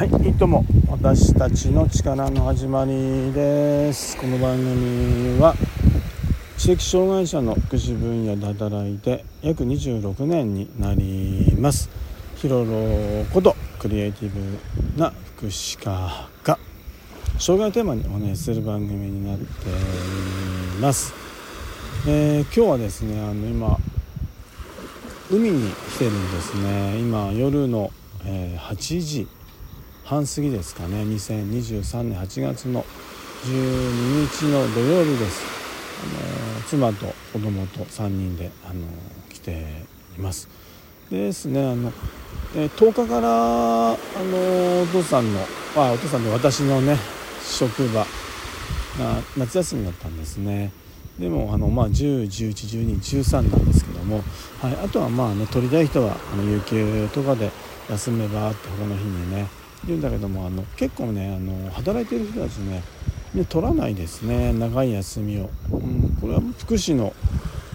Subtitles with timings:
[0.00, 4.16] はいどうも私たちの力の始まりです。
[4.16, 5.54] この番組は
[6.56, 11.90] 知的障害者の福祉分野で働いて約26年になります。
[12.36, 16.58] ヒロロことクリエイティブな福祉家が
[17.38, 21.12] 障害テーマにお話しする番組になっています、
[22.08, 23.76] えー、今日はですねあの今
[25.30, 26.98] 海に来てるんですね。
[27.00, 27.90] 今夜の、
[28.24, 29.39] えー、8時。
[30.10, 31.04] 半過ぎですかね。
[31.04, 32.84] 2023年8月の
[33.44, 35.40] 12日の土曜日です。
[36.02, 38.86] あの妻と子供と3人であの
[39.28, 39.84] 来て
[40.18, 40.48] います。
[41.12, 41.92] でですねあの、
[42.56, 45.38] え10日からあのお父さんの
[45.76, 46.96] あお父さんで私のね
[47.40, 48.06] 職場が
[49.36, 50.72] 夏休みだったんですね。
[51.20, 54.24] でもあの、まあ、10111213なんですけども、
[54.60, 57.52] はい、あとはまあね取りたい人はあの有給とかで
[57.88, 62.82] 休めばって他の日にね言うんだけどもあの結構ねあの働いてる人たちね
[63.48, 67.14] 取らないですね長い休みを、うん、これは福祉の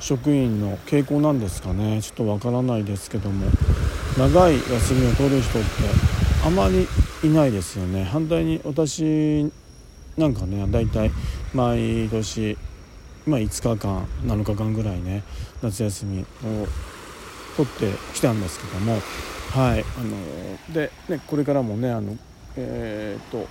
[0.00, 2.00] 職員の傾向なんですかね。
[2.00, 3.46] ちょっとわからないですけども。
[4.18, 5.68] 長い休みを取る人って
[6.44, 6.88] あまり
[7.22, 8.04] いないですよね。
[8.04, 9.50] 反対に私
[10.16, 11.10] なんかねだいたい
[11.54, 12.58] 毎年、
[13.26, 15.22] まあ、5日間7日間ぐらいね
[15.62, 16.24] 夏休みを
[17.56, 18.98] 取ってきたんですけども。
[19.50, 22.16] はいあので、ね、これからもねあの
[22.56, 23.48] えー、っと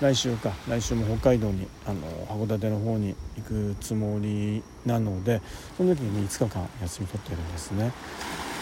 [0.00, 5.40] 来週か来週も北海道にあの函館の方に行くつもりなので
[5.76, 7.92] その時に5日間休み取ってるんですね。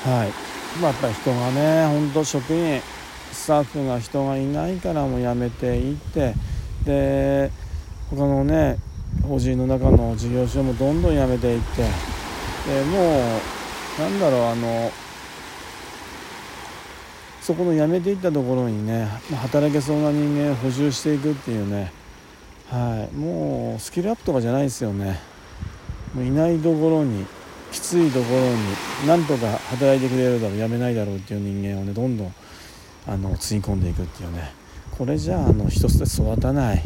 [0.05, 0.81] はい。
[0.81, 2.81] まあやっぱり人がね本当職員
[3.33, 6.35] スタッフが人がいないからもう辞めていって
[6.85, 7.51] で
[8.11, 8.79] 他のね
[9.23, 12.99] 法人の中の事業所もどんどん辞めていってでも
[13.99, 14.91] うなんだろうあの
[17.47, 21.93] そこの辞めていったところにね働けそうな人間を補充していくっていうね。
[22.69, 23.17] はい。
[23.17, 25.21] もうスキルアップとかじゃないですよね。
[26.13, 27.25] もういないところに
[27.71, 32.35] きついところになんとか働いてくれるだろう辞めないだろうっていう人間をねどんどん
[33.07, 34.53] あのつぎ込んでいくっていうね。
[34.99, 36.83] これじゃあの一つで育たない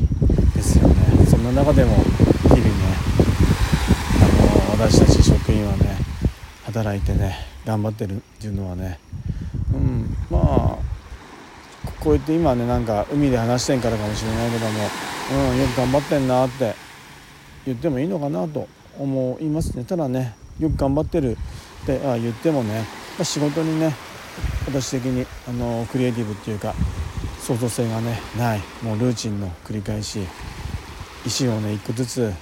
[0.55, 1.25] ですよね。
[1.25, 2.71] そんな中でも日々ね
[4.69, 5.97] あの私たち職員はね
[6.67, 8.99] 働いてね頑張ってるっていうのはね。
[9.73, 10.17] うん。
[10.31, 10.79] まああ
[12.01, 14.73] こうやって今ねなんか海で話してんからかもしれないけども、
[15.53, 16.75] うん、よく頑張ってんなって
[17.67, 18.69] 言ってもいいのかなと
[18.99, 19.85] 思いますね。
[19.85, 21.37] ただねよく頑張ってる
[21.83, 22.85] ってあ言ってもね
[23.23, 23.95] 仕事にね
[24.67, 26.75] 私的にあのクリエイティブっていうか
[27.41, 30.21] 創造性がねないもうルーチンの繰り返し
[31.27, 32.33] 石をね一個ずつ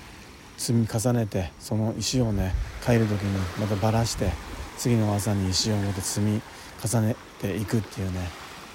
[0.57, 2.53] 積み重ねてその石をね
[2.85, 4.31] 帰る時にまたばらして
[4.77, 6.43] 次の朝に石を持って積み
[6.85, 8.29] 重ねていくっていうね。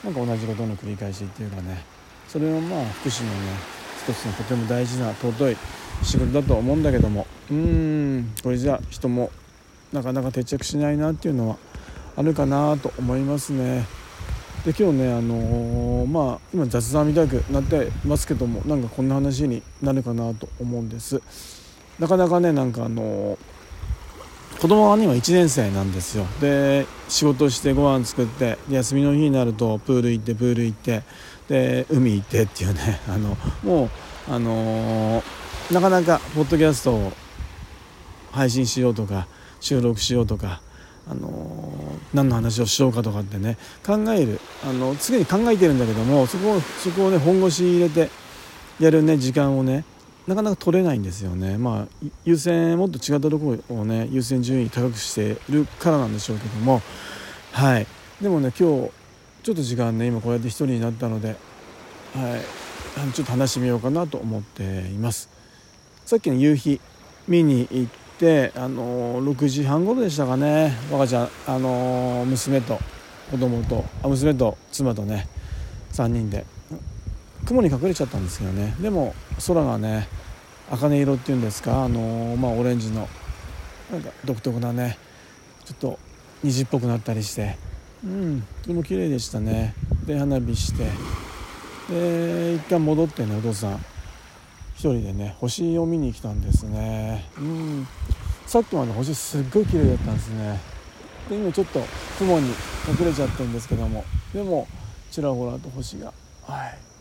[0.03, 1.83] なんか同じことの繰り返しっていうかね。
[2.27, 3.35] それをまあ福祉のね
[4.05, 5.57] 一つのとても大事な尊い
[6.01, 7.25] 仕事だと思うんだけども。
[7.49, 7.55] うー
[8.19, 8.33] ん。
[8.43, 9.31] これじゃ人も
[9.91, 11.57] なかなか定着しないなっていうのは
[12.15, 13.85] あるかなと思いますね。
[14.65, 21.21] で今日ねあのー、まあ今雑談みたくなってますけどもなんかこんな話になるかなと思うんです。
[21.99, 23.37] なかなかねなんかあのー
[24.63, 26.25] 子供は今1年生なんですよ。
[26.39, 31.03] で仕事してご飯作って休みの日になるとプール行ってプール行って
[31.47, 33.89] で海行ってっていうね あのもう
[34.33, 37.13] あのー、なかなかポッドキャストを
[38.31, 39.27] 配信しようとか
[39.59, 40.61] 収録しようとか
[41.07, 48.09] あのー、何の話をしようかとかってね考えるあの常に考えてるんだけどもそこをそこをね本腰入れて
[48.79, 49.85] やるね時間をね
[50.27, 51.57] なかなか取れないんですよね。
[51.57, 56.81] まあ優先もっと違ったところをね優先順位高くしてるからなんでしょうけども。
[57.51, 57.87] はい。
[58.21, 58.91] でもね今日
[59.43, 61.29] ちょっと時間ね今こうやって一人になったので。
[62.15, 62.41] はい。
[63.13, 65.27] ちょっと話してみようかなと思っています。
[66.05, 66.79] さっきの夕日
[67.27, 70.77] 見に行ってあの6時半頃でしたかね。
[70.91, 72.79] 若ちゃんあの娘と
[73.31, 75.27] 子供とあ娘と妻とね
[75.91, 76.45] 3人で。
[77.45, 78.75] 雲に隠れちゃったんですけどね。
[78.79, 79.13] でも
[79.47, 80.07] 空がね
[80.69, 83.07] 茜色っていうんですかあのー、まあオレンジの
[83.91, 84.97] なんか独特なね
[85.65, 85.99] ちょっと
[86.43, 87.57] 虹っぽくなったりして。
[88.03, 89.73] うんとても綺麗でしたね。
[90.05, 90.89] で花火して。
[91.89, 93.85] で一旦戻ってねお父さん。
[94.75, 97.25] 一人でね星を見に来たんですね。
[97.37, 97.87] うん。
[98.45, 100.59] さっきまで星すっごい綺麗だったんですね。
[101.29, 101.81] で今ちょっと
[102.17, 102.49] 雲に
[102.89, 104.03] 隠れちゃってるんですけども。
[104.33, 104.67] でも
[105.11, 106.13] ちらほらと星が。
[106.45, 106.92] はい。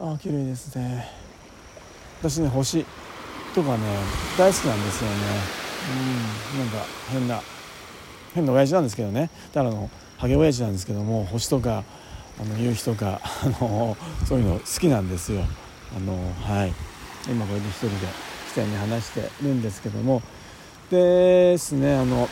[0.00, 1.08] あ綺麗ですね。
[2.20, 2.84] 私ね星
[3.52, 3.78] とかね
[4.38, 5.16] 大好きなんですよね。
[6.54, 7.40] うんなんか変な
[8.32, 9.28] 変な親父なんですけどね。
[9.52, 11.82] ただのハゲ親父なんですけども星とか
[12.40, 15.42] あの夕日とかあのそういうの好きなんですよ。
[15.96, 16.72] あのはい。
[17.28, 17.96] 今これで一人で
[18.52, 20.22] 来たように話してるんですけども。
[20.90, 22.28] ですねあの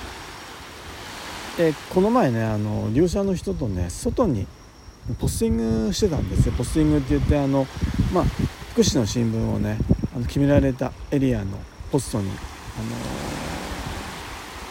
[1.58, 4.46] えこの前ねあの利用者の人とね外に
[5.14, 6.52] ポスティングしてたんですよ。
[6.58, 7.66] ポスティングって言ってあの、
[8.12, 8.24] まあ、
[8.72, 9.78] 福祉の新聞をね
[10.14, 11.58] あの決められたエリアの
[11.92, 12.36] ポストに、あの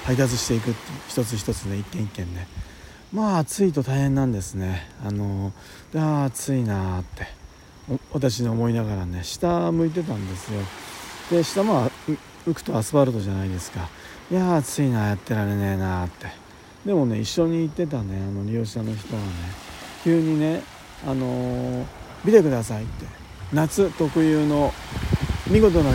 [0.03, 2.47] 配達していくって一つ一つね一件一件ね。
[3.13, 4.89] まあ暑いと大変なんですね。
[5.03, 7.27] あのー、あ暑いなって
[8.11, 10.59] 私に思いながらね下向いてたんですよ。
[11.31, 11.91] で下まあ
[12.45, 13.87] 浮くとアスファルトじゃないですか。
[14.29, 16.27] いや暑いなやってられねえなって。
[16.85, 19.64] でもね一緒に行ってたねあの利用者の人はね。
[20.06, 20.62] 急にね
[21.06, 21.86] あのー、
[22.24, 23.06] 見てくださいって。
[23.54, 24.72] 夏特有の
[25.50, 25.92] 見事な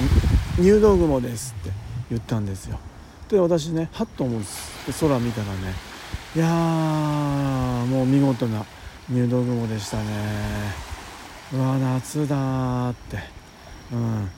[0.58, 1.70] 入道雲ですって
[2.10, 2.78] 言ったんですよ。
[3.28, 5.72] で私ねはっと思うんです空見たらね
[6.34, 6.46] いや
[7.88, 8.64] もう見事な
[9.08, 10.04] 入道雲でしたね。
[11.52, 13.18] うわ夏だって。
[13.92, 14.30] うん。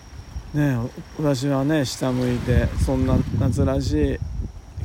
[0.54, 4.18] ね私はね下向いてそんな夏らしい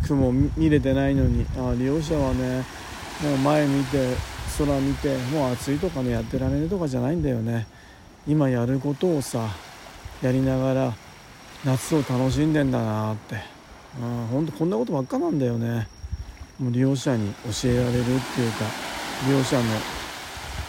[0.07, 2.63] 雲見れてないのにあ利用者はね
[3.22, 4.16] もう前見て
[4.57, 7.68] 空見てもう暑いとかねやってられねとかじゃないんだよね。
[8.27, 9.48] 今やることをさ
[10.21, 10.94] やりながら
[11.63, 13.36] 夏を楽しんでんだなって。
[14.00, 15.88] うんほんとこんなことばっかなんだよね。
[16.59, 18.12] もう利用者に教えられるって
[18.42, 18.65] いうか
[19.27, 19.57] 利用者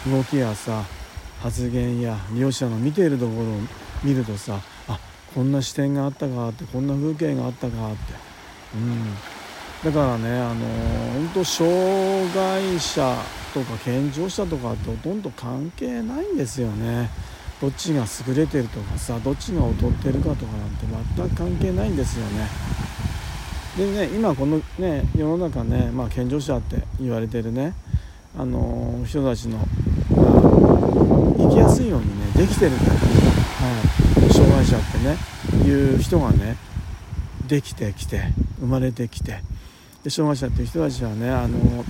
[0.05, 0.83] の動きやさ
[1.41, 3.45] 発言や利用者の見ているところを
[4.03, 4.99] 見るとさあ
[5.33, 8.13] こんな視点があったかってこんな風景があったかって。
[8.75, 9.38] うん。
[9.83, 10.65] だからねあの
[11.13, 13.15] 本当障害者
[13.53, 17.09] とか健常者とかってほとんど関係ないんですよね。
[17.61, 20.85] どっちが優れてるとかさどっちが劣ってるかとかなんて
[21.17, 22.47] 全く関係ないんですよね。
[23.77, 27.73] でね今このね世の中ね、まあ、健常者って言われてるね
[28.37, 29.65] あの人たちの、まあ、
[31.37, 35.17] 生きやすいようにねできてるから、はい、障害者ってね
[35.65, 36.57] いう人がね
[37.47, 38.23] できてきて
[38.59, 39.41] 生まれてきて
[40.03, 41.83] で障害者っていう人たちはねあの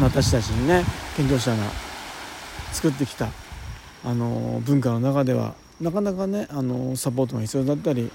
[0.00, 0.84] 私たちにね
[1.16, 1.56] 健常者が
[2.72, 3.28] 作ってきた
[4.04, 8.10] あの文化の中ではなかなかねあのサポートが必要だったり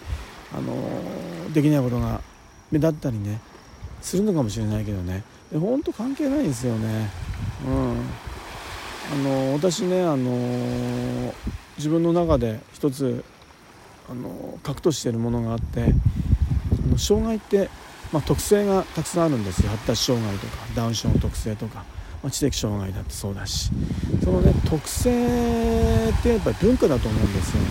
[0.54, 2.22] あのできないことが
[2.72, 3.40] 目立ったりね
[4.02, 7.10] するのかもしれないけどねで本当関係ないんですよね。
[7.66, 7.92] うん、
[9.14, 11.34] あの私ねあの
[11.78, 13.24] 自分の中で一つ
[14.10, 15.94] あの核としているものがあって
[16.98, 17.70] 障害って、
[18.12, 19.70] まあ、特性がたくさんあるんですよ。
[19.70, 21.84] 発達障害とかダウン症の特性とか、
[22.24, 23.72] まあ、知的障害だってそうだし。
[24.24, 27.68] そのね特性ってやっぱり文化だと思うんですよね。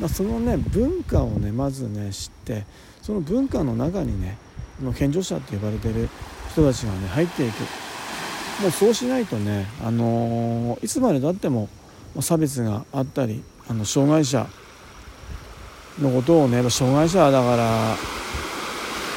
[0.00, 2.64] まあ、そのね文化をねまずね知って
[3.02, 4.36] その文化の中にね
[4.96, 6.08] 健常者って呼ばれてる
[6.50, 7.60] 人たちがね入っていく。
[8.62, 11.68] もうそうしないとね、あのー、いつまでたっても
[12.20, 14.46] 差別があったりあの障害者
[15.98, 17.96] のことをね障害者だから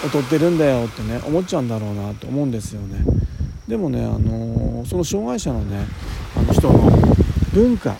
[0.05, 3.03] 劣ってるんだよってね思っちゃうんだろうなと思うんですよね。
[3.67, 5.85] でもね、あのー、その障害者のね
[6.35, 6.91] あの人の
[7.53, 7.95] 文化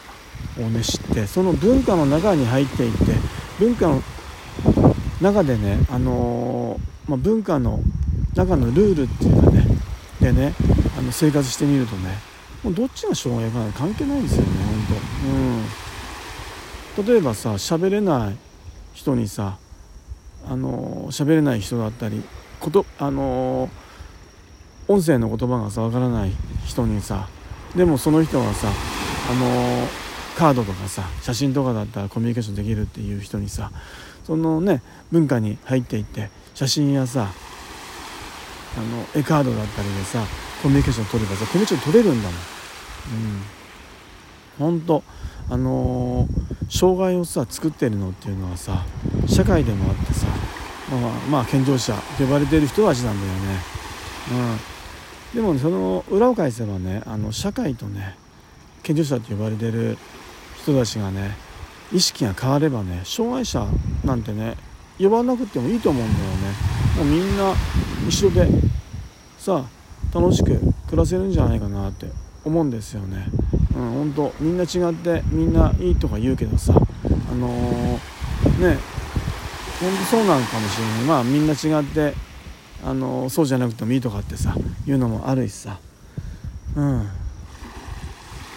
[0.60, 3.14] をね知ってその文化の中に入っていって
[3.60, 4.02] 文化の
[5.22, 7.80] 中でね、あのー、まあ、文化の
[8.36, 9.66] 中のルールっていうかね
[10.22, 10.54] でね
[10.98, 12.18] あの生活してみるとね
[12.64, 15.00] もうどっちが障害か関係ないんですよね本
[16.96, 17.08] 当うん。
[17.08, 18.38] 例えばさ喋れない
[18.94, 19.58] 人にさ
[20.48, 22.24] あの喋れない人だったり
[22.60, 23.70] ことあの
[24.88, 26.32] 音声の言葉がさわからない
[26.66, 27.28] 人にさ
[27.76, 28.68] でもその人はさ
[29.30, 29.88] あの
[30.36, 33.72] カードとかさ写真とかだったらコミュニケーションできるっていう人にさ
[34.24, 37.30] そのね文化に入っていって写真やさ
[38.78, 40.24] あの絵カードだったりでさ
[40.62, 42.38] コミュニケーション取ればさコミュニケーション取れるんだもん。
[44.60, 45.04] うん、ほんと
[45.50, 48.84] あのー、障害をさ作ってるのっていうのはさ
[49.28, 50.26] 社会でもあってさ
[50.92, 53.60] まあ、まあ、健常者呼ばれてる人たちなんだよね。
[55.34, 58.16] うん、でも、ね、その裏を返せばねあの社会とね
[58.84, 59.98] 健常者って呼ばれてる
[60.58, 61.36] 人たちがね
[61.92, 63.66] 意識が変わればね障害者
[64.04, 64.58] なんてね
[65.00, 66.76] 呼ばなくてもいいと思うんだよね。
[66.98, 67.54] もうみんな
[68.08, 68.48] 一緒で
[69.38, 72.08] さあ楽しく暮らせるんじゃないかなって
[72.44, 73.28] 思うんですよね。
[73.76, 78.78] うん本当みんな違ってみんないいとか言うけどさあのー、ね
[79.82, 81.02] 本当そうなのかもしれない。
[81.02, 82.14] まあみんな違って
[82.84, 84.56] あの、そうじゃなくてもいいとかってさ
[84.86, 85.80] 言うのもあるしさ。
[86.76, 87.04] うん。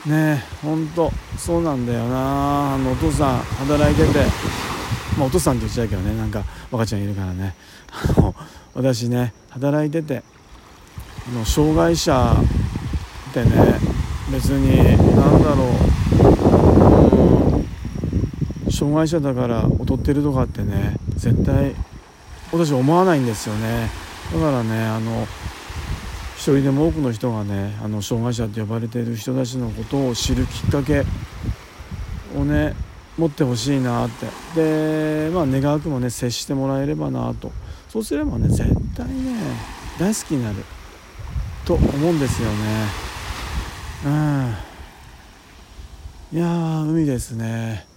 [0.06, 2.74] ねえほんとそうなんだよな。
[2.74, 4.20] あのお父さん働いてて。
[5.16, 6.16] まあお父さんって言っちゃうけどね。
[6.16, 7.54] なんか若ちゃんいるからね。
[7.90, 8.34] あ の
[8.74, 10.22] 私ね働いてて
[11.28, 12.68] あの障害者っ
[13.28, 13.78] ってね
[14.32, 15.87] 別に何だろう。
[18.78, 21.74] 障害者だから劣ってるとかってね絶対
[22.52, 23.90] 私思わないんですよね。
[24.32, 25.26] だからねあの
[26.36, 31.04] 一人でも多くの人がねあの障害者って呼ばれている人たちのことを知るきっかけ
[32.36, 32.76] をね
[33.16, 34.26] 持ってほしいなって。
[34.54, 37.50] でまあ願わくもね接してもらえればなと。
[37.88, 38.62] そうすればね絶
[38.94, 39.34] 対ね
[39.98, 40.64] 大好きになる。
[41.64, 42.54] と思うんですよね。
[44.06, 44.54] うん。
[46.30, 47.87] いやー海ですね。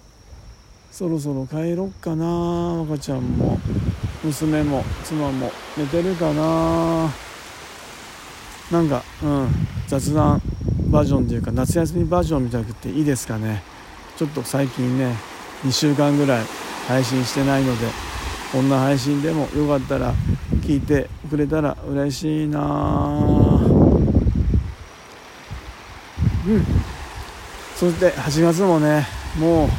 [0.91, 3.57] そろそろ帰ろっかな赤ちゃんも。
[4.24, 5.50] 娘も妻も。
[5.77, 7.10] 寝てるかな。
[8.69, 9.50] なんかうん。
[9.88, 10.41] 雑談
[10.89, 13.63] バージョンというか夏休みバージョンみたくていいですかね。
[14.17, 15.15] ちょっと最近ね
[15.63, 16.45] 2週間ぐらい
[16.88, 17.88] 配信してないので
[18.51, 20.13] こんな配信でもよかったら
[20.62, 22.60] 聞いてくれたら嬉しいな。
[26.45, 26.65] うん。
[27.75, 29.07] そして8月もね
[29.39, 29.69] もう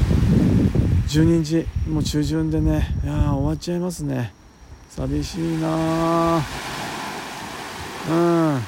[1.13, 2.89] 12日もう中旬でね。
[3.05, 4.33] いや終わっちゃいますね。
[4.89, 6.41] 寂しいな
[8.09, 8.61] うん。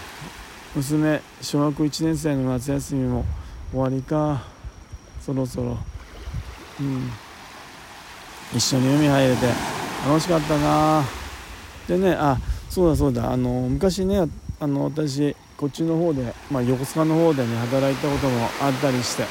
[0.77, 3.25] 娘小学1年生の夏休みも
[3.71, 4.45] 終わりか。
[5.23, 5.79] そろそろ。
[6.81, 7.11] うん。
[8.55, 9.47] 一緒に海入れて。
[10.07, 11.03] 楽しかったな
[11.89, 12.37] でねあ
[12.69, 13.33] そうだそうだ。
[13.33, 14.29] あの昔ね
[14.61, 19.25] あの私こっちの方で、まあ、横須賀の方でね働いたこともあったりして。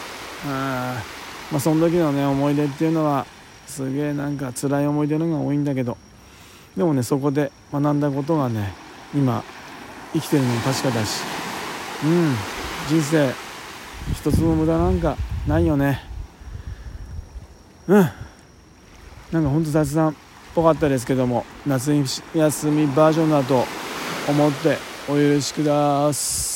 [0.48, 1.00] あ
[1.54, 3.28] まあその時のね思い出っていうのは
[3.68, 5.98] すげえなんか辛い思い出のが多いんだけど。
[6.76, 8.74] でもねそこで学んだことがね
[9.14, 9.44] 今
[10.14, 11.22] 生きてるのも確かだし。
[12.04, 12.36] うん。
[12.90, 13.32] 人生
[14.14, 15.16] 一つも無駄なんか
[15.48, 16.02] ないよね。
[17.88, 18.10] うん。
[19.32, 20.14] なんかほんと雑談っ
[20.56, 23.66] ぽかったですけども夏休みバージョンだと
[24.28, 26.53] 思ってお許しください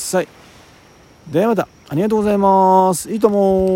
[1.30, 3.10] ではまたありがとうございます。
[3.10, 3.66] いいとも